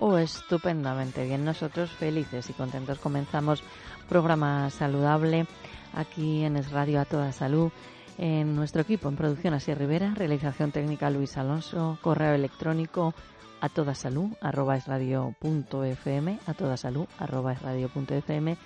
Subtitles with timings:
[0.00, 1.44] ¿O estupendamente bien?
[1.44, 3.62] Nosotros felices y contentos comenzamos
[4.08, 5.46] programa saludable
[5.92, 7.70] aquí en Es Radio a Toda Salud.
[8.16, 13.14] En nuestro equipo, en producción Así Rivera, realización técnica Luis Alonso, correo electrónico
[13.60, 18.56] a toda salud arroba es radio punto fm, a toda salud arroba es punto fm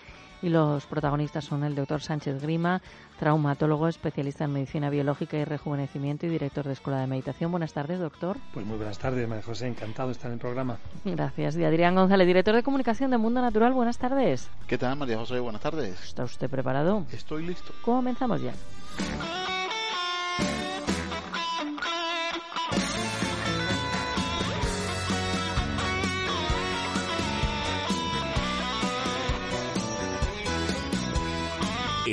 [0.45, 2.83] y los protagonistas son el doctor Sánchez Grima,
[3.19, 7.51] traumatólogo, especialista en medicina biológica y rejuvenecimiento y director de Escuela de Meditación.
[7.51, 8.37] Buenas tardes, doctor.
[8.53, 9.69] Pues muy buenas tardes, María José.
[9.69, 10.77] Encantado de estar en el programa.
[11.07, 11.57] Gracias.
[11.57, 13.73] Y Adrián González, director de comunicación de Mundo Natural.
[13.73, 14.51] Buenas tardes.
[14.67, 15.41] ¿Qué tal, María José?
[15.41, 15.99] Buenas tardes.
[16.05, 17.07] ¿Está usted preparado?
[17.11, 17.73] Estoy listo.
[17.83, 18.53] Comenzamos ya.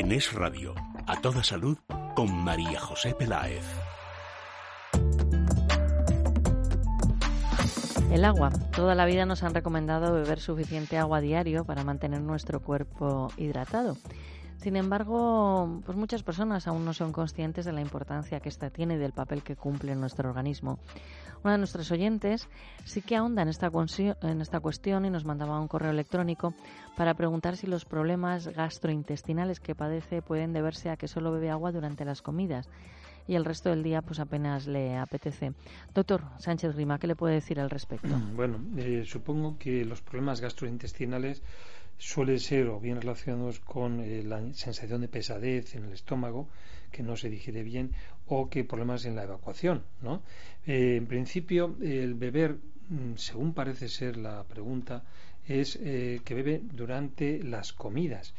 [0.00, 0.74] En Es Radio,
[1.06, 1.76] a toda salud,
[2.16, 3.62] con María José Peláez.
[8.10, 8.50] El agua.
[8.74, 13.98] Toda la vida nos han recomendado beber suficiente agua diario para mantener nuestro cuerpo hidratado.
[14.60, 18.94] Sin embargo, pues muchas personas aún no son conscientes de la importancia que esta tiene
[18.94, 20.78] y del papel que cumple en nuestro organismo.
[21.42, 22.46] Una de nuestros oyentes
[22.84, 23.70] sí que ahonda en esta,
[24.20, 26.52] en esta cuestión y nos mandaba un correo electrónico
[26.94, 31.72] para preguntar si los problemas gastrointestinales que padece pueden deberse a que solo bebe agua
[31.72, 32.68] durante las comidas
[33.26, 35.52] y el resto del día pues apenas le apetece.
[35.94, 38.08] Doctor Sánchez Rima, ¿qué le puede decir al respecto?
[38.34, 41.42] Bueno, eh, supongo que los problemas gastrointestinales
[42.00, 46.48] suelen ser o bien relacionados con eh, la sensación de pesadez en el estómago,
[46.90, 47.92] que no se digiere bien,
[48.26, 50.22] o que problemas en la evacuación, ¿no?
[50.66, 52.56] Eh, en principio, el beber,
[52.88, 55.04] mm, según parece ser la pregunta,
[55.46, 58.32] es eh, que bebe durante las comidas.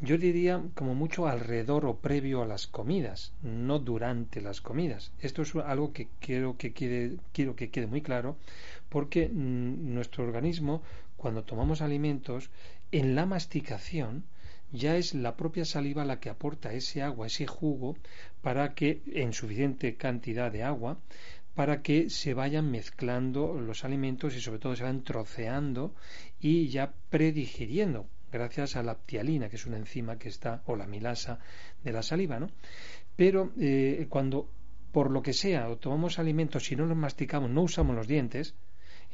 [0.00, 5.12] Yo diría como mucho alrededor o previo a las comidas, no durante las comidas.
[5.20, 8.36] Esto es algo que quiero que quede, quiero que quede muy claro
[8.88, 10.82] porque mm, nuestro organismo
[11.24, 12.50] cuando tomamos alimentos
[12.92, 14.24] en la masticación
[14.72, 17.96] ya es la propia saliva la que aporta ese agua, ese jugo,
[18.42, 20.98] para que, en suficiente cantidad de agua,
[21.54, 25.94] para que se vayan mezclando los alimentos y sobre todo se van troceando
[26.40, 30.86] y ya predigiriendo gracias a la ptialina, que es una enzima que está, o la
[30.86, 31.38] milasa
[31.82, 32.50] de la saliva, ¿no?
[33.16, 34.50] Pero eh, cuando,
[34.92, 38.54] por lo que sea, o tomamos alimentos, si no los masticamos, no usamos los dientes,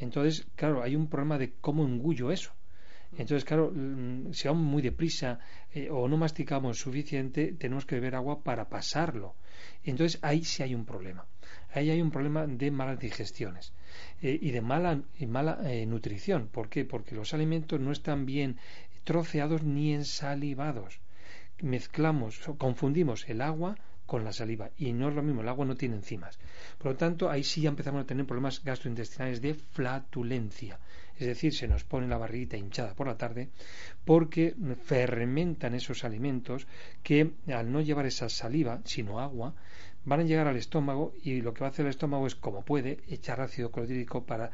[0.01, 2.53] entonces, claro, hay un problema de cómo engullo eso.
[3.13, 5.41] Entonces, claro, mm, si vamos muy deprisa
[5.75, 9.35] eh, o no masticamos suficiente, tenemos que beber agua para pasarlo.
[9.85, 11.27] Entonces, ahí sí hay un problema.
[11.73, 13.73] Ahí hay un problema de malas digestiones
[14.23, 16.49] eh, y de mala, y mala eh, nutrición.
[16.49, 16.85] ¿Por qué?
[16.85, 18.57] Porque los alimentos no están bien
[19.05, 21.01] troceados ni ensalivados.
[21.61, 23.77] Mezclamos, confundimos el agua
[24.11, 26.37] con la saliva y no es lo mismo, el agua no tiene enzimas.
[26.79, 30.81] Por lo tanto, ahí sí ya empezamos a tener problemas gastrointestinales de flatulencia
[31.21, 33.51] es decir, se nos pone la barriguita hinchada por la tarde,
[34.07, 36.67] porque fermentan esos alimentos
[37.03, 39.55] que al no llevar esa saliva, sino agua,
[40.07, 42.65] van a llegar al estómago y lo que va a hacer el estómago es, como
[42.65, 44.51] puede, echar ácido clorhídrico para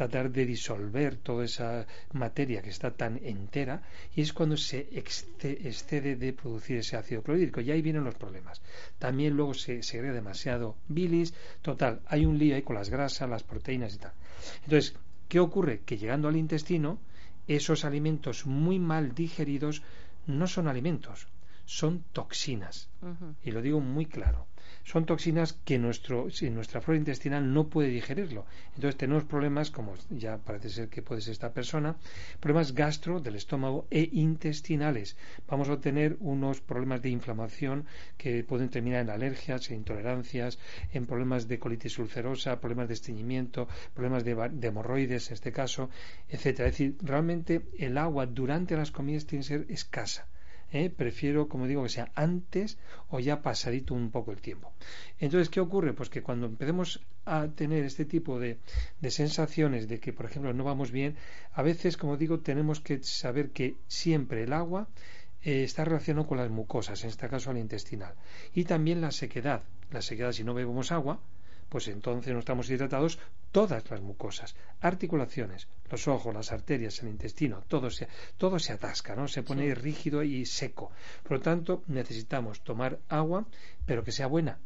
[0.00, 3.82] tratar de disolver toda esa materia que está tan entera
[4.14, 8.62] y es cuando se excede de producir ese ácido clorhídrico y ahí vienen los problemas.
[8.98, 13.42] También luego se segrega demasiado bilis, total, hay un lío ahí con las grasas, las
[13.42, 14.12] proteínas y tal.
[14.64, 14.94] Entonces,
[15.30, 15.82] ¿Qué ocurre?
[15.86, 16.98] Que llegando al intestino,
[17.46, 19.80] esos alimentos muy mal digeridos
[20.26, 21.28] no son alimentos,
[21.66, 22.88] son toxinas.
[23.44, 24.48] Y lo digo muy claro.
[24.84, 28.46] Son toxinas que nuestro, si nuestra flora intestinal no puede digerirlo.
[28.74, 31.96] Entonces tenemos problemas, como ya parece ser que puede ser esta persona,
[32.40, 35.16] problemas gastro del estómago e intestinales.
[35.48, 37.86] Vamos a tener unos problemas de inflamación
[38.16, 40.58] que pueden terminar en alergias, en intolerancias,
[40.92, 44.32] en problemas de colitis ulcerosa, problemas de estreñimiento, problemas de,
[44.68, 45.90] hemorroides en este caso,
[46.28, 46.68] etcétera.
[46.68, 50.26] Es decir, realmente el agua durante las comidas tiene que ser escasa.
[50.72, 50.90] ¿Eh?
[50.90, 52.78] prefiero, como digo, que sea antes
[53.08, 54.72] o ya pasadito un poco el tiempo.
[55.18, 55.92] Entonces, ¿qué ocurre?
[55.92, 58.58] Pues que cuando empecemos a tener este tipo de,
[59.08, 61.16] sensaciones de que, por ejemplo, no vamos bien,
[61.52, 64.88] a veces, como digo, tenemos que saber que siempre el agua
[65.42, 68.14] eh, está relacionado con las mucosas, en este caso al intestinal,
[68.54, 69.62] y también la sequedad.
[69.90, 71.20] La sequedad, si no bebemos agua,
[71.68, 73.18] pues entonces no estamos hidratados
[73.52, 79.14] todas las mucosas, articulaciones, los ojos, las arterias, el intestino, todo se, todo se atasca,
[79.16, 79.28] ¿no?
[79.28, 79.74] Se pone Sí.
[79.74, 80.90] rígido y seco.
[81.22, 83.46] Por lo tanto, necesitamos tomar agua,
[83.86, 84.58] pero que sea buena.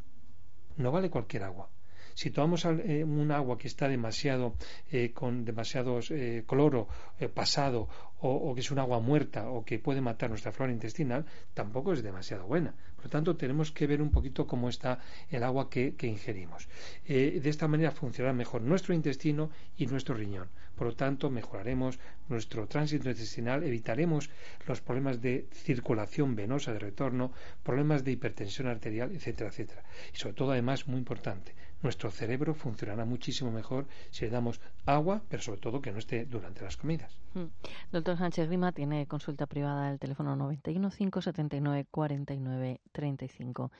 [0.77, 1.69] No vale cualquier agua.
[2.17, 4.55] Si tomamos eh, un agua que está demasiado
[4.93, 6.87] eh, con demasiado eh, cloro
[7.19, 7.89] eh, pasado
[8.21, 11.93] o, o que es un agua muerta o que puede matar nuestra flora intestinal, tampoco
[11.93, 12.73] es demasiado buena.
[12.95, 16.69] Por lo tanto, tenemos que ver un poquito cómo está el agua que, que ingerimos.
[17.07, 20.49] De esta manera funcionará mejor nuestro intestino y nuestro riñón.
[20.77, 21.99] Por lo tanto, mejoraremos
[22.29, 24.31] nuestro tránsito intestinal, evitaremos
[24.67, 27.33] los problemas de circulación venosa de retorno,
[27.63, 29.83] problemas de hipertensión arterial, etcétera, etcétera.
[30.13, 35.23] Y sobre todo, además, muy importante, nuestro cerebro funcionará muchísimo mejor si le damos agua,
[35.29, 37.21] pero sobre todo que no esté durante las comidas.
[37.35, 37.45] Mm.
[37.93, 43.71] Doctor Sánchez Grima tiene consulta privada del teléfono 91 579 49 35.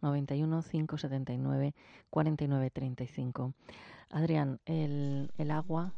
[0.00, 1.74] 91 579
[2.08, 3.54] 49 35.
[4.10, 5.92] Adrián, el, el agua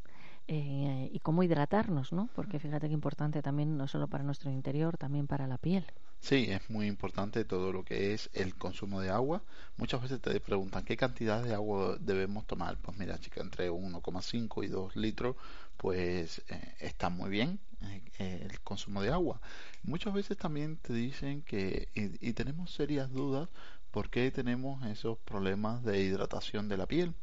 [0.49, 2.29] eh, y cómo hidratarnos, ¿no?
[2.35, 5.85] Porque fíjate que importante también, no solo para nuestro interior, también para la piel.
[6.23, 9.43] Sí, es muy importante todo lo que es el consumo de agua.
[9.77, 12.77] Muchas veces te preguntan qué cantidad de agua debemos tomar.
[12.79, 15.35] Pues mira, chica, entre 1,5 y 2 litros,
[15.77, 19.41] pues eh, está muy bien eh, eh, el consumo de agua.
[19.83, 23.49] Muchas veces también te dicen que, y, y tenemos serias dudas,
[23.91, 27.15] por qué tenemos esos problemas de hidratación de la piel.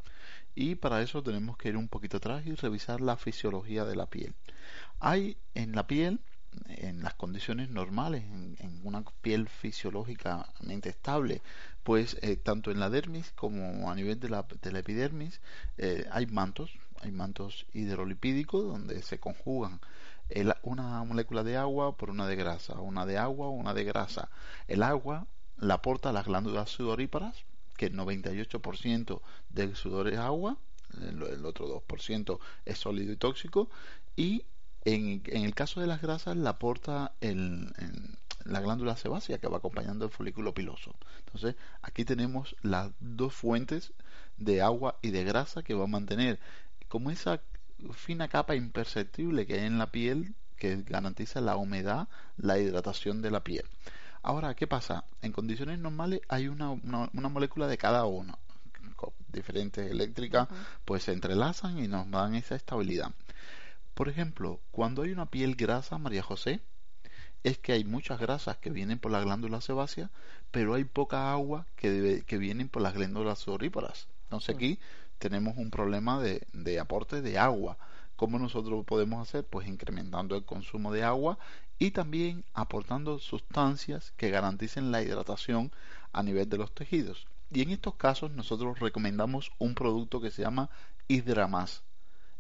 [0.55, 4.07] Y para eso tenemos que ir un poquito atrás y revisar la fisiología de la
[4.07, 4.35] piel.
[4.99, 6.21] Hay en la piel
[6.67, 11.41] en las condiciones normales, en, una piel fisiológicamente estable,
[11.83, 15.41] pues eh, tanto en la dermis como a nivel de la, de la epidermis
[15.77, 19.79] eh, hay mantos, hay mantos hidrolipídicos donde se conjugan
[20.29, 24.29] el- una molécula de agua por una de grasa, una de agua una de grasa.
[24.67, 27.43] El agua la aporta a las glándulas sudoríparas,
[27.79, 29.21] que el 98%
[29.51, 30.57] del sudor es agua,
[31.01, 33.69] el, otro 2% es sólido y tóxico,
[34.17, 34.43] y
[34.83, 40.11] en, el caso de las grasas la aporta la glándula sebácea que va acompañando el
[40.11, 40.93] folículo piloso.
[41.19, 43.93] Entonces aquí tenemos las dos fuentes
[44.35, 46.37] de agua y de grasa que va a mantener
[46.89, 47.39] como esa
[47.93, 53.31] fina capa imperceptible que hay en la piel que garantiza la humedad, la hidratación de
[53.31, 53.63] la piel.
[54.21, 55.06] Ahora, ¿qué pasa?
[55.21, 58.38] En condiciones normales hay una, una, una molécula de cada uno.
[58.95, 60.48] Con diferentes eléctricas,
[60.86, 63.12] pues se entrelazan y nos dan esa estabilidad.
[63.95, 66.62] Por ejemplo, cuando hay una piel grasa, María José,
[67.44, 70.12] es que hay muchas grasas que vienen por la glándula sebácea,
[70.51, 74.07] pero hay poca agua que, debe- que vienen por las glándulas sudoríparas.
[74.25, 74.80] Entonces aquí
[75.19, 77.77] tenemos un problema de, de aporte de agua.
[78.19, 79.45] ¿Cómo nosotros podemos hacer?
[79.45, 81.39] Pues incrementando el consumo de agua
[81.77, 85.71] y también aportando sustancias que garanticen la hidratación
[86.12, 87.27] a nivel de los tejidos.
[87.50, 90.69] Y en estos casos nosotros recomendamos un producto que se llama
[91.07, 91.83] Hidramas.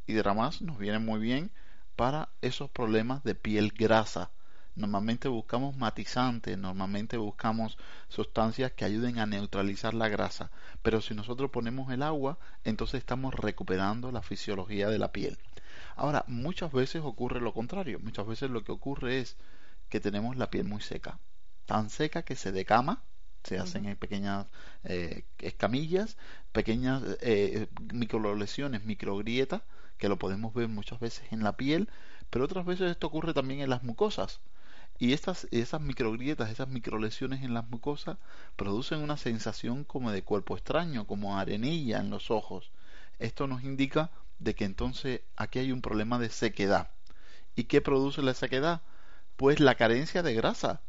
[0.05, 1.49] Hidramas nos viene muy bien
[1.95, 4.31] para esos problemas de piel grasa.
[4.75, 7.77] Normalmente buscamos matizantes, normalmente buscamos
[8.09, 13.33] sustancias que ayuden a neutralizar la grasa, pero si nosotros ponemos el agua, entonces estamos
[13.33, 15.37] recuperando la fisiología de la piel.
[15.95, 19.37] Ahora, muchas veces ocurre lo contrario, muchas veces lo que ocurre es
[19.89, 21.19] que tenemos la piel muy seca,
[21.65, 23.03] tan seca que se decama,
[23.43, 24.47] se hacen en pequeñas
[24.83, 26.17] eh, escamillas,
[26.51, 29.61] pequeñas eh, microlesiones, microgrietas,
[29.97, 31.89] que lo podemos ver muchas veces en la piel,
[32.29, 34.39] pero otras veces esto ocurre también en las mucosas.
[34.97, 38.17] Y estas, esas microgrietas, esas microlesiones en las mucosas
[38.57, 42.71] producen una sensación como de cuerpo extraño, como arenilla en los ojos.
[43.17, 46.91] Esto nos indica de que entonces aquí hay un problema de sequedad.
[47.55, 48.81] ¿Y qué produce la sequedad?
[49.35, 50.81] Pues la carencia de grasa.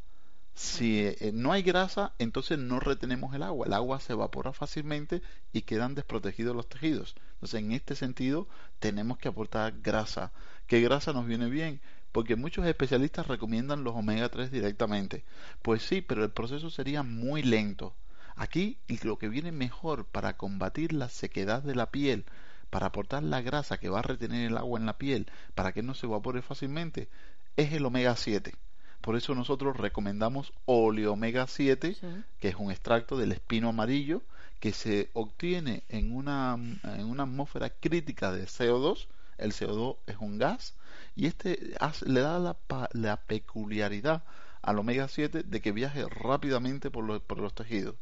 [0.54, 3.66] Si eh, no hay grasa, entonces no retenemos el agua.
[3.66, 7.14] El agua se evapora fácilmente y quedan desprotegidos los tejidos.
[7.34, 10.32] Entonces, en este sentido, tenemos que aportar grasa.
[10.66, 11.80] ¿Qué grasa nos viene bien?
[12.12, 15.24] porque muchos especialistas recomiendan los omega 3 directamente.
[15.62, 17.94] Pues sí, pero el proceso sería muy lento.
[18.36, 22.24] Aquí lo que viene mejor para combatir la sequedad de la piel,
[22.70, 25.82] para aportar la grasa que va a retener el agua en la piel, para que
[25.82, 27.08] no se evapore fácilmente,
[27.56, 28.54] es el omega 7.
[29.00, 31.96] Por eso nosotros recomendamos oleomega 7,
[32.38, 34.22] que es un extracto del espino amarillo
[34.60, 39.06] que se obtiene en una, en una atmósfera crítica de CO2.
[39.38, 40.74] El CO2 es un gas
[41.16, 41.74] y este
[42.06, 42.56] le da la,
[42.92, 44.22] la peculiaridad
[44.60, 47.94] al omega 7 de que viaje rápidamente por los, por los tejidos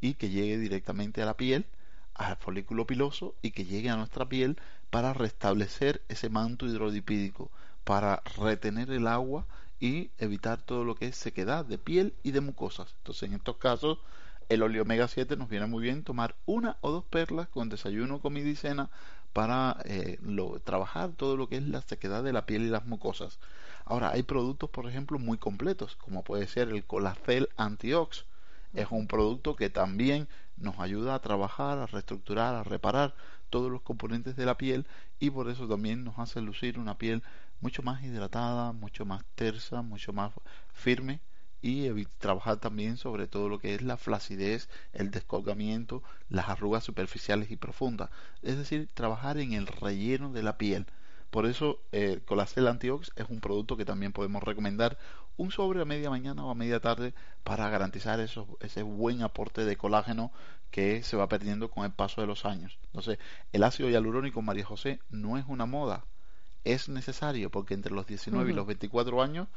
[0.00, 1.66] y que llegue directamente a la piel,
[2.14, 4.58] al folículo piloso y que llegue a nuestra piel
[4.90, 7.50] para restablecer ese manto hidrodipídico,
[7.84, 9.46] para retener el agua
[9.80, 12.94] y evitar todo lo que es sequedad de piel y de mucosas.
[12.98, 13.98] Entonces, en estos casos,
[14.50, 18.20] el óleo omega 7 nos viene muy bien tomar una o dos perlas con desayuno,
[18.20, 18.90] comida y cena
[19.32, 20.18] para eh,
[20.64, 23.38] trabajar todo lo que es la sequedad de la piel y las mucosas.
[23.84, 28.24] Ahora, hay productos, por ejemplo, muy completos, como puede ser el Colacel Antiox.
[28.74, 30.28] Es un producto que también
[30.60, 33.14] nos ayuda a trabajar, a reestructurar, a reparar
[33.50, 34.86] todos los componentes de la piel
[35.18, 37.22] y por eso también nos hace lucir una piel
[37.60, 40.32] mucho más hidratada, mucho más tersa, mucho más
[40.72, 41.20] firme
[41.62, 47.50] y trabajar también sobre todo lo que es la flacidez, el descolgamiento, las arrugas superficiales
[47.50, 48.10] y profundas.
[48.42, 50.86] Es decir, trabajar en el relleno de la piel.
[51.30, 54.98] Por eso el eh, Colacel Antiox es un producto que también podemos recomendar
[55.36, 59.76] un sobre a media mañana o a media tarde para garantizar ese buen aporte de
[59.76, 60.32] colágeno
[60.70, 62.78] que se va perdiendo con el paso de los años.
[62.86, 63.18] Entonces,
[63.52, 66.04] el ácido hialurónico, María José, no es una moda,
[66.64, 69.48] es necesario porque entre los 19 y los 24 años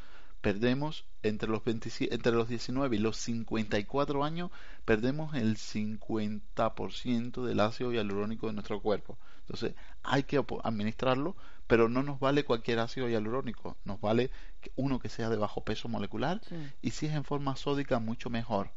[0.43, 4.51] perdemos entre los entre los 19 y los 54 años
[4.83, 9.17] perdemos el 50% del ácido hialurónico de nuestro cuerpo.
[9.39, 9.73] Entonces,
[10.03, 14.31] hay que administrarlo, pero no nos vale cualquier ácido hialurónico, nos vale
[14.75, 16.41] uno que sea de bajo peso molecular
[16.81, 18.69] y si es en forma sódica mucho mejor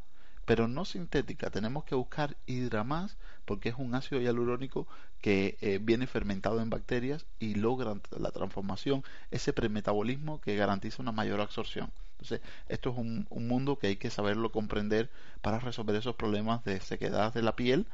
[0.47, 1.51] pero no sintética.
[1.51, 4.87] Tenemos que buscar hidramas porque es un ácido hialurónico
[5.21, 11.13] que eh, viene fermentado en bacterias y logra la transformación, ese premetabolismo que garantiza una
[11.13, 11.91] mayor absorción.
[12.13, 15.11] Entonces, esto es un, un mundo que hay que saberlo comprender
[15.43, 17.87] para resolver esos problemas de sequedad de la piel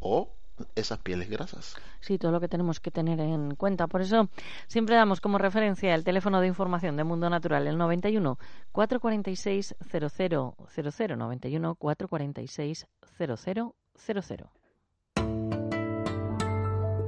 [0.00, 0.32] o
[0.74, 1.76] esas pieles grasas.
[2.00, 3.86] Sí, todo lo que tenemos que tener en cuenta.
[3.86, 4.28] Por eso
[4.66, 8.38] siempre damos como referencia el teléfono de información de Mundo Natural, el 91
[8.72, 12.86] 446 0000 91 446
[13.18, 14.46] 0000.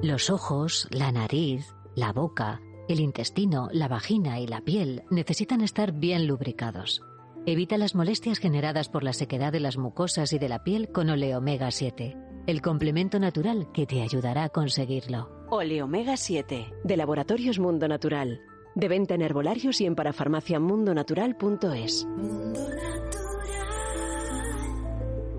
[0.03, 5.93] Los ojos, la nariz, la boca, el intestino, la vagina y la piel necesitan estar
[5.93, 7.03] bien lubricados.
[7.47, 11.11] Evita las molestias generadas por la sequedad de las mucosas y de la piel con
[11.11, 15.31] Oleomega 7 el complemento natural que te ayudará a conseguirlo.
[15.51, 18.41] Oleomega 7, de Laboratorios Mundo Natural.
[18.75, 22.07] De venta en herbolarios y en parafarmaciamundonatural.es.
[22.07, 22.61] Mundo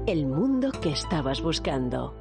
[0.06, 2.16] El mundo que estabas buscando.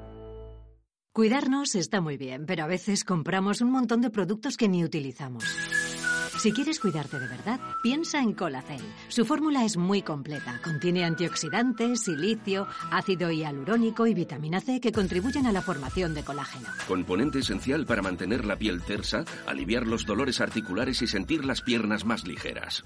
[1.12, 5.44] Cuidarnos está muy bien, pero a veces compramos un montón de productos que ni utilizamos.
[6.42, 8.82] Si quieres cuidarte de verdad, piensa en Colacel.
[9.06, 10.60] Su fórmula es muy completa.
[10.64, 16.66] Contiene antioxidantes, silicio, ácido hialurónico y vitamina C que contribuyen a la formación de colágeno.
[16.88, 22.04] Componente esencial para mantener la piel tersa, aliviar los dolores articulares y sentir las piernas
[22.04, 22.84] más ligeras.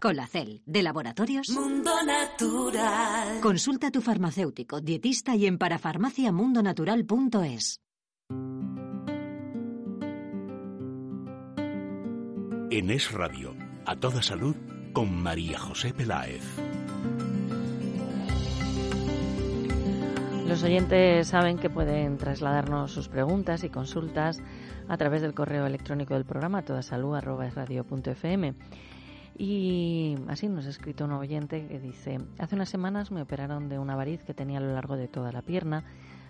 [0.00, 3.40] Colacel, de Laboratorios Mundo Natural.
[3.42, 7.82] Consulta a tu farmacéutico, dietista y en parafarmaciamundonatural.es.
[12.70, 13.54] En Es Radio,
[13.86, 14.54] a toda salud,
[14.92, 16.42] con María José Peláez.
[20.46, 24.42] Los oyentes saben que pueden trasladarnos sus preguntas y consultas
[24.86, 28.54] a través del correo electrónico del programa todasalud.radio.fm.
[29.38, 33.78] Y así nos ha escrito un oyente que dice, hace unas semanas me operaron de
[33.78, 35.84] una variz que tenía a lo largo de toda la pierna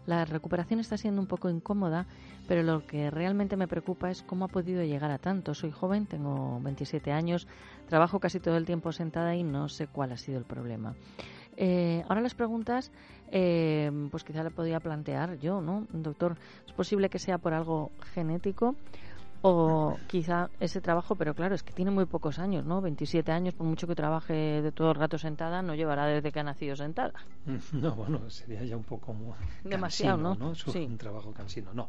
[0.09, 2.07] la recuperación está siendo un poco incómoda,
[2.49, 5.53] pero lo que realmente me preocupa es cómo ha podido llegar a tanto.
[5.53, 7.47] Soy joven, tengo 27 años,
[7.91, 10.95] trabajo casi todo el tiempo sentada y no sé cuál ha sido el problema.
[11.59, 12.91] Eh, ahora las preguntas,
[13.31, 15.87] eh, pues quizá le podría plantear yo, ¿no?
[15.93, 18.77] Doctor, ¿es posible que sea por algo genético?
[19.43, 22.81] O quizá ese trabajo, pero claro, es que tiene muy pocos años, ¿no?
[22.81, 26.41] 27 años, por mucho que trabaje de todo el rato sentada, no llevará desde que
[26.41, 27.15] ha nacido sentada.
[27.73, 29.15] No, bueno, sería ya un poco
[29.63, 30.35] demasiado, ¿no?
[30.35, 30.53] ¿no?
[30.75, 31.73] Un trabajo cansino.
[31.73, 31.89] No,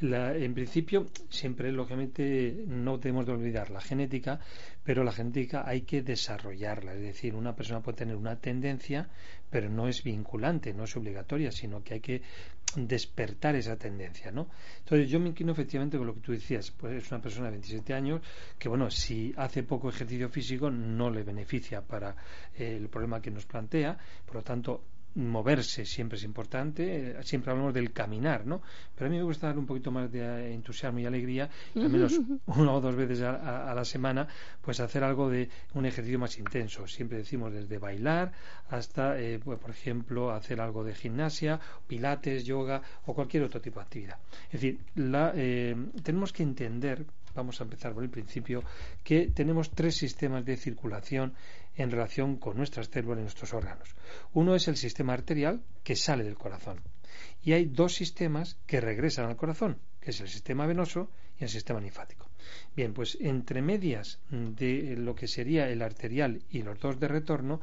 [0.00, 4.40] en principio, siempre, lógicamente, no tenemos de olvidar la genética,
[4.84, 6.94] pero la genética hay que desarrollarla.
[6.94, 9.08] Es decir, una persona puede tener una tendencia,
[9.50, 12.22] pero no es vinculante, no es obligatoria, sino que hay que
[12.76, 14.48] despertar esa tendencia, ¿no?
[14.80, 17.52] Entonces yo me inclino efectivamente con lo que tú decías, pues es una persona de
[17.52, 18.20] 27 años
[18.58, 22.14] que, bueno, si hace poco ejercicio físico no le beneficia para
[22.54, 24.82] eh, el problema que nos plantea, por lo tanto
[25.14, 28.62] moverse siempre es importante, eh, siempre hablamos del caminar, ¿no?
[28.94, 31.88] Pero a mí me gusta dar un poquito más de eh, entusiasmo y alegría, al
[31.88, 34.28] menos una o dos veces a, la semana,
[34.60, 36.86] pues hacer algo de un ejercicio más intenso.
[36.86, 38.32] Siempre decimos desde bailar
[38.68, 43.80] hasta, eh, pues, por ejemplo, hacer algo de gimnasia, pilates, yoga o cualquier otro tipo
[43.80, 44.18] de actividad.
[44.46, 45.32] Es decir, la,
[46.02, 48.62] tenemos que entender vamos a empezar por el principio,
[49.04, 51.34] que tenemos tres sistemas de circulación
[51.76, 53.94] en relación con nuestras células y nuestros órganos.
[54.32, 56.80] Uno es el sistema arterial que sale del corazón.
[57.42, 61.50] Y hay dos sistemas que regresan al corazón, que es el sistema venoso y el
[61.50, 62.28] sistema linfático.
[62.74, 67.60] Bien, pues entre medias de lo que sería el arterial y los dos de retorno,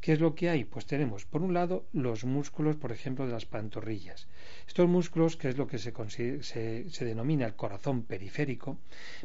[0.00, 0.64] ¿Qué es lo que hay?
[0.64, 4.28] Pues tenemos, por un lado, los músculos, por ejemplo, de las pantorrillas.
[4.66, 5.92] Estos músculos, que es lo que se,
[6.42, 8.78] se, denomina el corazón periférico,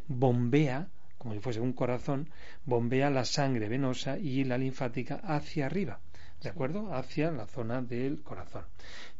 [0.08, 2.28] bombea, como si fuese un corazón,
[2.64, 6.00] bombea la sangre venosa y la linfática hacia arriba,
[6.42, 6.92] ¿de acuerdo?
[6.92, 8.64] Hacia la zona del corazón.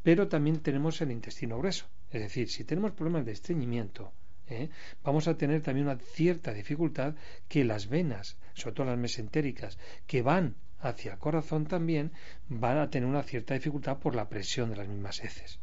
[0.02, 1.86] Pero también tenemos el intestino grueso.
[2.10, 4.12] Es decir, si tenemos problemas de estreñimiento,
[4.48, 4.70] ¿eh?
[5.02, 7.14] vamos a tener también una cierta dificultad
[7.48, 12.12] que las venas, sobre todo las mesentéricas, que van hacia el corazón también
[12.48, 15.58] van a tener una cierta dificultad por la presión de las mismas heces.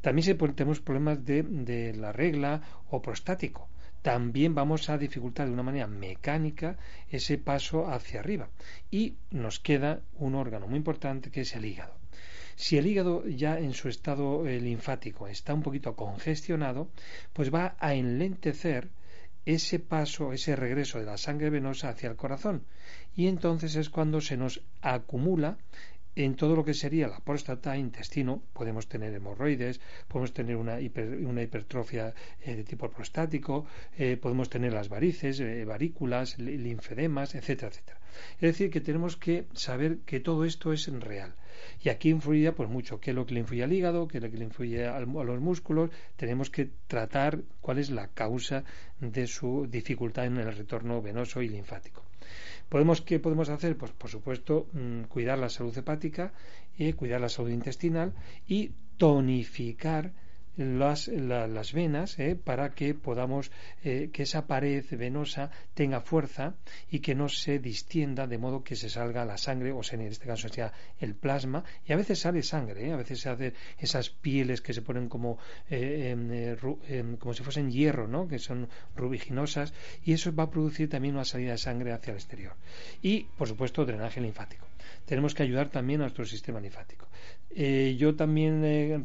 [0.00, 3.68] También si tenemos problemas de, de la regla o prostático
[4.02, 6.78] también vamos a dificultar de una manera mecánica
[7.10, 8.48] ese paso hacia arriba.
[8.90, 11.94] Y nos queda un órgano muy importante que es el hígado.
[12.56, 16.88] Si el hígado ya en su estado eh, linfático está un poquito congestionado,
[17.32, 18.88] pues va a enlentecer
[19.54, 22.64] ese paso, ese regreso de la sangre venosa hacia el corazón.
[23.14, 25.58] Y entonces es cuando se nos acumula
[26.16, 30.78] en todo lo que sería la próstata, intestino, podemos tener hemorroides, podemos tener una,
[31.26, 37.68] una hipertrofia eh, de tipo prostático, eh, podemos tener las varices, eh, varículas, linfedemas, etcétera,
[37.68, 38.00] etcétera.
[38.34, 41.34] Es decir, que tenemos que saber que todo esto es real.
[41.82, 44.24] Y aquí influye pues mucho qué es lo que le influye al hígado, qué es
[44.24, 45.90] lo que le influye a los músculos.
[46.16, 48.64] Tenemos que tratar cuál es la causa
[49.00, 52.09] de su dificultad en el retorno venoso y linfático.
[52.70, 53.76] ¿Podemos, ¿Qué podemos hacer?
[53.76, 56.32] Pues por supuesto mm, cuidar la salud hepática,
[56.78, 58.14] y cuidar la salud intestinal
[58.46, 60.12] y tonificar
[60.56, 62.36] las, las venas ¿eh?
[62.36, 63.50] para que podamos
[63.84, 66.54] eh, que esa pared venosa tenga fuerza
[66.90, 70.26] y que no se distienda de modo que se salga la sangre o en este
[70.26, 72.92] caso sea el plasma y a veces sale sangre ¿eh?
[72.92, 75.38] a veces se hacen esas pieles que se ponen como
[77.18, 78.28] como si fuesen hierro ¿no?
[78.28, 79.72] que son rubiginosas
[80.04, 82.54] y eso va a producir también una salida de sangre hacia el exterior
[83.02, 84.66] y por supuesto drenaje linfático
[85.06, 87.08] tenemos que ayudar también a nuestro sistema linfático.
[87.52, 88.96] Eh, yo también eh,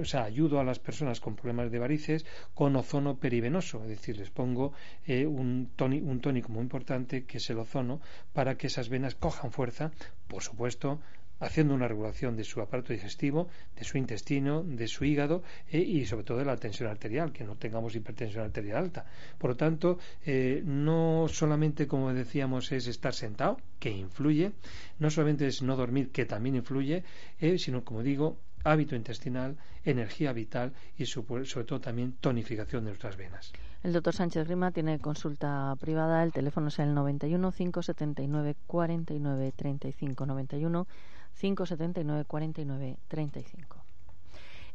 [0.00, 4.18] o sea, ayudo a las personas con problemas de varices con ozono perivenoso, es decir,
[4.18, 4.72] les pongo
[5.06, 8.00] eh, un, un tónico muy importante que es el ozono
[8.32, 9.92] para que esas venas cojan fuerza,
[10.26, 10.98] por supuesto,
[11.44, 16.06] haciendo una regulación de su aparato digestivo, de su intestino, de su hígado eh, y
[16.06, 19.04] sobre todo de la tensión arterial, que no tengamos hipertensión arterial alta.
[19.38, 24.52] Por lo tanto, eh, no solamente, como decíamos, es estar sentado, que influye,
[24.98, 27.04] no solamente es no dormir, que también influye,
[27.40, 33.16] eh, sino, como digo, hábito intestinal, energía vital y sobre todo también tonificación de nuestras
[33.18, 33.52] venas.
[33.82, 40.24] El doctor Sánchez Rima tiene consulta privada, el teléfono es el 91 579 49 35
[40.24, 40.86] 91
[41.34, 43.84] 579 49 35.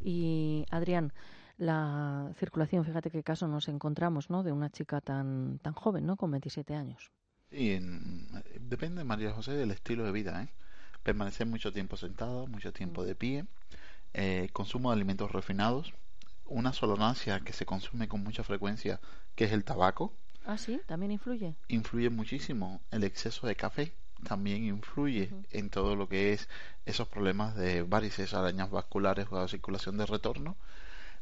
[0.01, 1.13] Y Adrián,
[1.57, 4.43] la circulación, fíjate qué caso nos encontramos, ¿no?
[4.43, 6.15] De una chica tan tan joven, ¿no?
[6.15, 7.11] Con 27 años.
[7.51, 7.79] Sí,
[8.59, 10.49] depende, María José, del estilo de vida, ¿eh?
[11.03, 13.45] Permanecer mucho tiempo sentado, mucho tiempo de pie,
[14.13, 15.93] eh, consumo de alimentos refinados,
[16.45, 18.99] una solonancia que se consume con mucha frecuencia,
[19.35, 20.13] que es el tabaco.
[20.45, 21.55] Ah, sí, también influye.
[21.67, 26.49] Influye muchísimo el exceso de café, también influye en todo lo que es
[26.85, 30.55] esos problemas de varices, arañas vasculares o de circulación de retorno.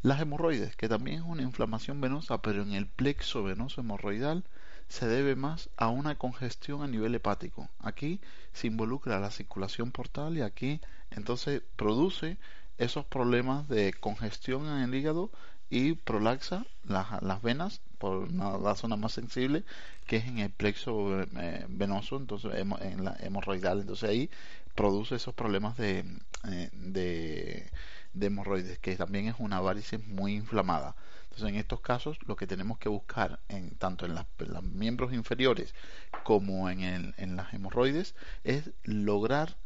[0.01, 4.43] Las hemorroides, que también es una inflamación venosa, pero en el plexo venoso hemorroidal
[4.87, 7.69] se debe más a una congestión a nivel hepático.
[7.79, 8.21] Aquí
[8.53, 10.81] se involucra la circulación portal y aquí
[11.11, 12.37] entonces produce
[12.77, 15.31] esos problemas de congestión en el hígado
[15.69, 19.63] y prolaxa las, las venas por la zona más sensible
[20.05, 23.81] que es en el plexo eh, venoso entonces en la hemorroidal.
[23.81, 24.29] Entonces ahí
[24.75, 26.05] produce esos problemas de,
[26.49, 27.69] eh, de,
[28.13, 30.95] de hemorroides que también es una varice muy inflamada.
[31.23, 35.75] Entonces en estos casos lo que tenemos que buscar en tanto en, los miembros inferiores
[36.23, 39.57] como en, el, en las hemorroides es lograr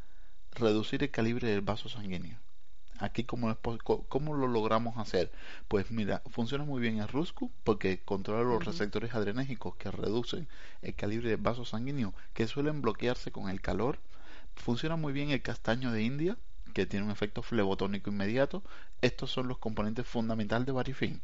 [0.53, 2.39] reducir el calibre del vaso sanguíneo
[3.01, 3.57] Aquí, ¿cómo,
[4.09, 5.31] ¿cómo lo logramos hacer?
[5.67, 10.47] Pues mira, funciona muy bien el Ruscu porque controla los receptores adrenérgicos que reducen
[10.83, 13.97] el calibre de vasos sanguíneos que suelen bloquearse con el calor.
[14.55, 16.37] Funciona muy bien el castaño de India,
[16.75, 18.61] que tiene un efecto flebotónico inmediato.
[19.01, 21.21] Estos son los componentes fundamentales de Barifin,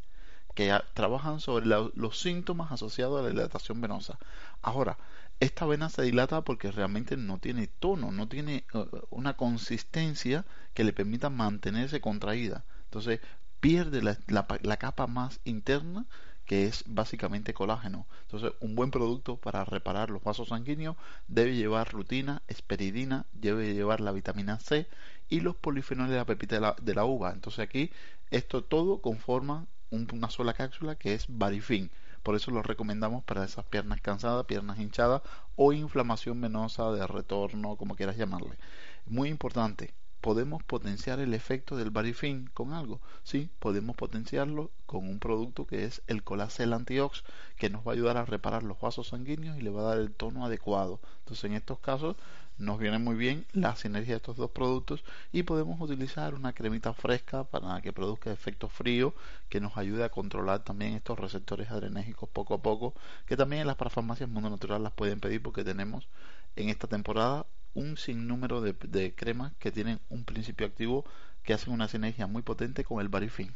[0.55, 4.17] que trabajan sobre los síntomas asociados a la dilatación venosa.
[4.63, 4.97] Ahora,
[5.39, 10.83] esta vena se dilata porque realmente no tiene tono, no tiene uh, una consistencia que
[10.83, 12.65] le permita mantenerse contraída.
[12.85, 13.19] Entonces
[13.59, 16.05] pierde la, capa más interna
[16.45, 18.07] que es básicamente colágeno.
[18.21, 20.95] Entonces, un buen producto para reparar los vasos sanguíneos
[21.27, 24.87] debe llevar rutina, esperidina, debe llevar la vitamina C
[25.27, 27.33] y los polifenoles de la pepita de la, uva.
[27.33, 27.91] Entonces, aquí
[28.31, 31.91] esto todo conforma una sola cápsula que es Barifin.
[32.27, 35.21] Por eso lo recomendamos para esas piernas cansadas, piernas hinchadas
[35.55, 38.57] o inflamación venosa de retorno, como quieras llamarle.
[39.05, 42.99] Muy importante, ¿podemos potenciar el efecto del Barifin con algo?
[43.23, 47.23] Sí, podemos potenciarlo con un producto que es el Colacel Antiox,
[47.55, 49.97] que nos va a ayudar a reparar los vasos sanguíneos y le va a dar
[49.97, 50.99] el tono adecuado.
[51.19, 52.17] Entonces, en estos casos,
[52.57, 56.93] nos viene muy bien la sinergia de estos dos productos y podemos utilizar una cremita
[56.93, 59.13] fresca para que produzca efecto frío
[59.49, 62.93] que nos ayude a controlar también estos receptores adrenérgicos poco a poco
[63.25, 66.07] que también en las parafarmacias Mundo Natural las pueden pedir porque tenemos
[66.55, 71.05] en esta temporada un sinnúmero de, de cremas que tienen un principio activo
[71.43, 73.55] que hacen una sinergia muy potente con el Barifin.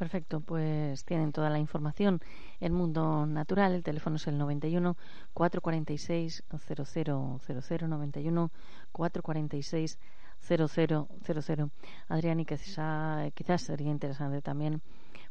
[0.00, 2.20] Perfecto, pues tienen toda la información
[2.58, 3.74] en Mundo Natural.
[3.74, 4.96] El teléfono es el 91
[5.34, 8.50] 446 0000 91
[8.92, 9.98] 446
[10.40, 11.70] 0000.
[12.08, 14.80] Adrián, y quizás, quizás sería interesante también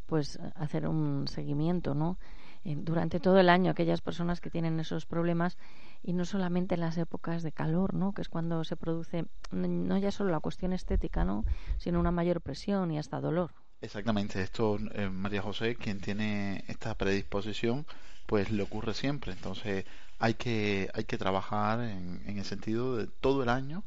[0.05, 2.19] pues hacer un seguimiento, ¿no?
[2.63, 5.57] durante todo el año aquellas personas que tienen esos problemas
[6.03, 8.13] y no solamente en las épocas de calor, ¿no?
[8.13, 11.43] Que es cuando se produce no ya solo la cuestión estética, ¿no?
[11.79, 13.51] Sino una mayor presión y hasta dolor.
[13.81, 17.85] Exactamente, esto eh, María José, quien tiene esta predisposición,
[18.25, 19.31] pues le ocurre siempre.
[19.33, 19.85] Entonces
[20.19, 23.83] hay que, hay que trabajar en, en el sentido de todo el año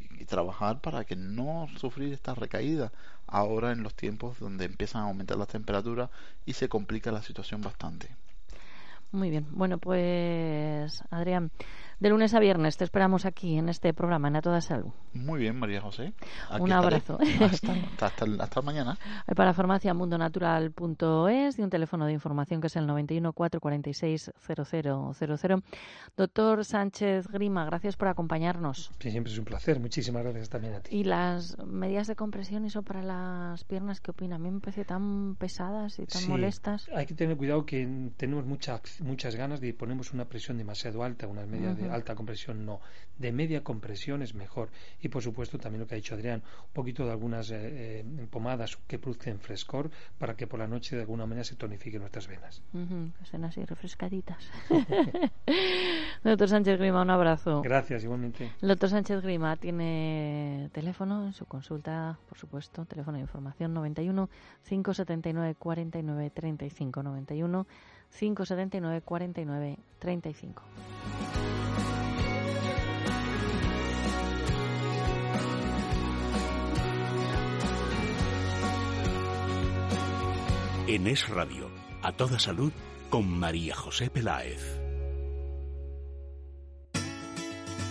[0.00, 2.92] y trabajar para que no sufrir esta recaída
[3.26, 6.10] ahora en los tiempos donde empiezan a aumentar las temperaturas
[6.46, 8.16] y se complica la situación bastante.
[9.12, 11.50] Muy bien, bueno pues Adrián,
[12.00, 14.92] de lunes a viernes te esperamos aquí en este programa en A Toda Salud.
[15.12, 16.12] Muy bien, María José.
[16.58, 17.18] Un abrazo.
[18.00, 18.98] Hasta, hasta, mañana.
[19.34, 25.62] Para farmaciamundonatural.es y un teléfono de información que es el 91 446 0000.
[26.16, 28.90] Doctor Sánchez Grima, gracias por acompañarnos.
[28.98, 29.80] Sí, siempre es un placer.
[29.80, 30.96] Muchísimas gracias también a ti.
[30.96, 34.36] ¿Y las medidas de compresión, eso para las piernas, qué opina?
[34.36, 36.88] A mí me parece tan pesadas y tan molestas.
[36.94, 41.26] Hay que tener cuidado que tenemos mucha, muchas ganas de ponemos una presión demasiado alta,
[41.26, 42.80] unas medidas de alta compresión no,
[43.18, 44.70] de media compresión es mejor.
[45.00, 48.26] Y por supuesto también lo que ha dicho Adrián, un poquito de algunas eh, eh,
[48.30, 52.26] pomadas que producen frescor para que por la noche de alguna manera se tonifiquen nuestras
[52.26, 52.62] venas.
[52.72, 54.50] que sean así refrescaditas.
[56.24, 57.62] Doctor Sánchez Grima, un abrazo.
[57.62, 58.50] Gracias, igualmente.
[58.60, 64.28] Doctor Sánchez Grima tiene teléfono en su consulta, por supuesto, teléfono de información 91
[64.68, 67.66] 579 49 35 91
[68.18, 70.62] 579 49 35.
[80.94, 81.68] En Es Radio,
[82.02, 82.70] a toda salud,
[83.10, 84.80] con María José Peláez.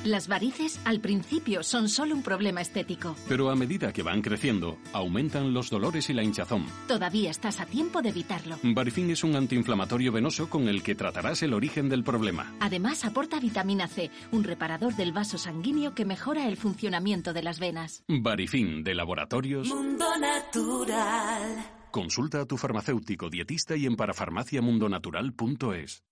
[0.06, 3.18] Las varices al principio son solo un problema estético.
[3.28, 6.66] Pero a medida que van creciendo, aumentan los dolores y la hinchazón.
[6.88, 8.58] Todavía estás a tiempo de evitarlo.
[8.64, 12.56] Barifin es un antiinflamatorio venoso con el que tratarás el origen del problema.
[12.62, 17.60] Además aporta vitamina C, un reparador del vaso sanguíneo que mejora el funcionamiento de las
[17.60, 18.06] venas.
[18.08, 21.83] Barifin de laboratorios Mundo Natural.
[21.94, 26.04] Consulta a tu farmacéutico dietista y en parafarmaciamundonatural.es.